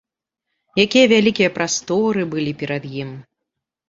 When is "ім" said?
3.03-3.13